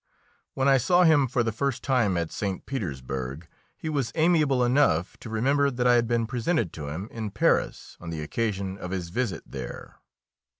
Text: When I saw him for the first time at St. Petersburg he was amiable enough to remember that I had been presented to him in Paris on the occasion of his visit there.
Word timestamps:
When 0.55 0.67
I 0.67 0.79
saw 0.79 1.03
him 1.03 1.27
for 1.27 1.43
the 1.43 1.51
first 1.51 1.83
time 1.83 2.17
at 2.17 2.31
St. 2.31 2.65
Petersburg 2.65 3.47
he 3.77 3.87
was 3.87 4.11
amiable 4.15 4.65
enough 4.65 5.15
to 5.17 5.29
remember 5.29 5.69
that 5.69 5.85
I 5.85 5.93
had 5.93 6.07
been 6.07 6.25
presented 6.25 6.73
to 6.73 6.87
him 6.87 7.07
in 7.11 7.29
Paris 7.29 7.97
on 7.99 8.09
the 8.09 8.21
occasion 8.21 8.79
of 8.79 8.89
his 8.89 9.09
visit 9.09 9.43
there. 9.45 9.97